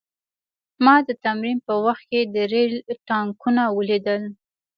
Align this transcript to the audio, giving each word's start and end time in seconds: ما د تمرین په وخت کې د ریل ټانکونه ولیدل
ما 0.85 0.95
د 1.07 1.09
تمرین 1.23 1.57
په 1.67 1.73
وخت 1.85 2.03
کې 2.11 2.21
د 2.23 2.35
ریل 2.51 2.73
ټانکونه 3.07 3.63
ولیدل 3.77 4.21